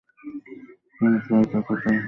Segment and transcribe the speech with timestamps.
[0.95, 1.97] কেনো, ছেলেটি কোথায়?